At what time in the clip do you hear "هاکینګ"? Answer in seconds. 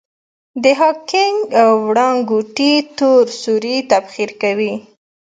0.79-1.37